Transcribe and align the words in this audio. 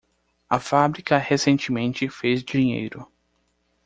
A 0.49 0.59
fábrica 0.59 1.15
recentemente 1.19 2.09
fez 2.09 2.43
dinheiro 2.43 3.05